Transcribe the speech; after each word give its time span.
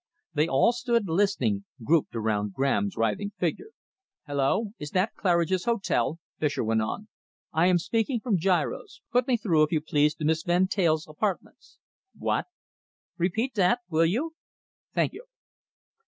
They 0.33 0.47
all 0.47 0.73
stood 0.73 1.07
listening, 1.07 1.65
grouped 1.83 2.15
around 2.15 2.53
Graham's 2.53 2.97
writhing 2.97 3.33
figure. 3.37 3.69
"Hullo! 4.25 4.71
Is 4.79 4.89
that 4.89 5.13
Claridge's 5.13 5.65
Hotel?" 5.65 6.17
Fischer 6.39 6.63
went 6.63 6.81
on. 6.81 7.07
"I 7.53 7.67
am 7.67 7.77
speaking 7.77 8.19
from 8.19 8.37
Giro's. 8.39 9.01
Put 9.11 9.27
me 9.27 9.37
through, 9.37 9.61
if 9.61 9.71
you 9.71 9.79
please, 9.79 10.15
to 10.15 10.25
Miss 10.25 10.41
Van 10.41 10.65
Teyl's 10.65 11.07
apartments... 11.07 11.77
What? 12.17 12.47
Repeat 13.19 13.53
that, 13.53 13.81
will 13.91 14.07
you?... 14.07 14.33
Thank 14.95 15.13
you." 15.13 15.25